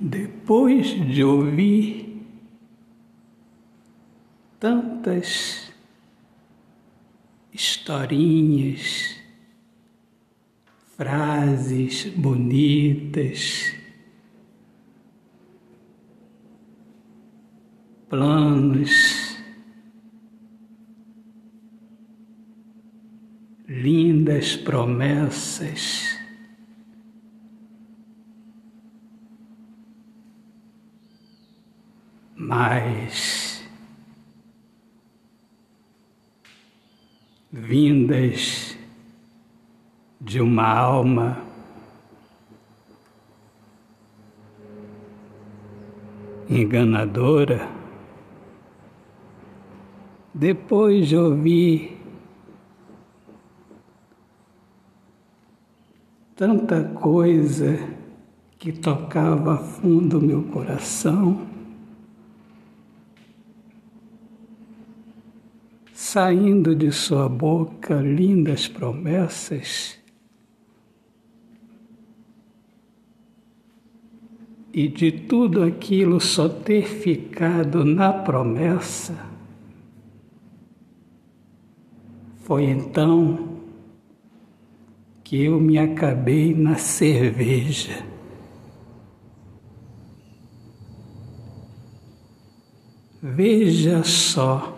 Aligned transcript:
Depois 0.00 0.88
de 1.08 1.22
ouvir 1.22 2.26
tantas 4.58 5.72
historinhas, 7.52 9.16
frases 10.96 12.06
bonitas, 12.16 13.74
planos, 18.08 19.36
lindas 23.68 24.56
promessas. 24.56 26.18
Mas 32.46 33.64
vindas 37.50 38.76
de 40.20 40.42
uma 40.42 40.68
alma 40.68 41.42
enganadora, 46.50 47.66
depois 50.34 51.08
de 51.08 51.16
ouvir 51.16 51.98
tanta 56.36 56.84
coisa 56.90 57.78
que 58.58 58.70
tocava 58.70 59.56
fundo 59.56 60.20
meu 60.20 60.42
coração, 60.42 61.54
saindo 65.94 66.74
de 66.74 66.90
sua 66.90 67.28
boca 67.28 67.94
lindas 68.00 68.66
promessas. 68.66 69.96
E 74.72 74.88
de 74.88 75.12
tudo 75.12 75.62
aquilo 75.62 76.20
só 76.20 76.48
ter 76.48 76.84
ficado 76.84 77.84
na 77.84 78.12
promessa, 78.12 79.14
foi 82.38 82.64
então 82.64 83.60
que 85.22 85.44
eu 85.44 85.60
me 85.60 85.78
acabei 85.78 86.52
na 86.52 86.74
cerveja. 86.74 88.04
Veja 93.22 94.02
só 94.02 94.73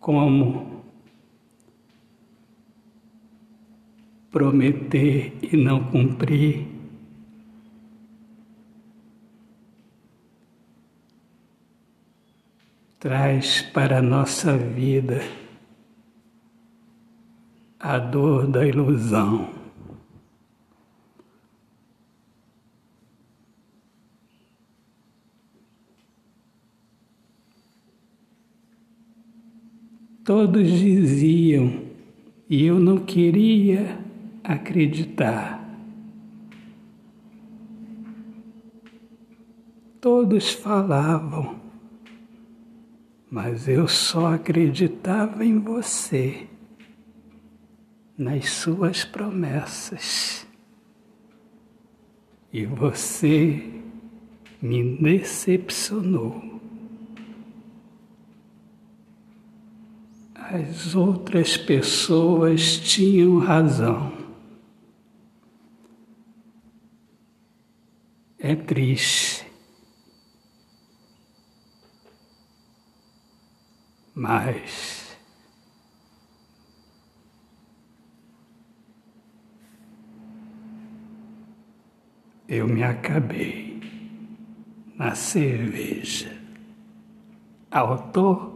como 0.00 0.84
prometer 4.30 5.32
e 5.42 5.56
não 5.56 5.82
cumprir. 5.84 6.66
Traz 12.98 13.62
para 13.62 13.98
a 13.98 14.02
nossa 14.02 14.56
vida 14.56 15.22
a 17.78 17.98
dor 17.98 18.46
da 18.46 18.66
ilusão. 18.66 19.65
Todos 30.26 30.68
diziam, 30.68 31.84
e 32.50 32.66
eu 32.66 32.80
não 32.80 32.98
queria 32.98 33.96
acreditar. 34.42 35.64
Todos 40.00 40.50
falavam, 40.50 41.60
mas 43.30 43.68
eu 43.68 43.86
só 43.86 44.34
acreditava 44.34 45.44
em 45.44 45.60
você, 45.60 46.48
nas 48.18 48.50
suas 48.50 49.04
promessas. 49.04 50.44
E 52.52 52.66
você 52.66 53.62
me 54.60 54.96
decepcionou. 54.96 56.55
As 60.50 60.94
outras 60.94 61.56
pessoas 61.56 62.76
tinham 62.78 63.38
razão. 63.38 64.16
é 68.46 68.54
triste. 68.54 69.44
Mas 74.14 75.18
eu 82.48 82.66
me 82.66 82.82
acabei 82.82 83.80
na 84.96 85.14
cerveja. 85.14 86.34
Autor, 87.70 88.55